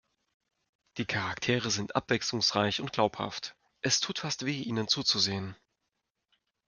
[0.97, 3.55] Die Charaktere sind abwechslungsreich und glaubhaft.
[3.81, 5.55] Es tut fast weh, ihnen zuzusehen.